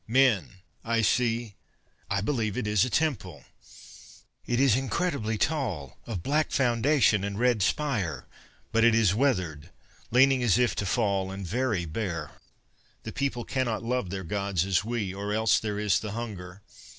"Men! 0.07 0.61
I 0.83 1.03
see... 1.03 1.53
I 2.09 2.21
believe 2.21 2.57
it 2.57 2.65
is 2.65 2.83
a 2.83 2.89
temple! 2.89 3.43
It 4.47 4.59
is 4.59 4.75
incredibly 4.75 5.37
tall, 5.37 5.99
of 6.07 6.23
black 6.23 6.49
foundation 6.49 7.23
and 7.23 7.37
red 7.37 7.61
spire, 7.61 8.25
but 8.71 8.83
it 8.83 8.95
is 8.95 9.13
weathered, 9.13 9.69
leaning 10.09 10.41
as 10.41 10.57
if 10.57 10.73
to 10.77 10.87
fall 10.87 11.29
and 11.29 11.45
very 11.45 11.85
bare. 11.85 12.31
The 13.03 13.11
people 13.13 13.45
cannot 13.45 13.83
love 13.83 14.09
their 14.09 14.23
Gods 14.23 14.65
as 14.65 14.83
we 14.83 15.13
or 15.13 15.33
else 15.33 15.59
there 15.59 15.77
is 15.77 15.99
the 15.99 16.13
Hunger.... 16.13 16.63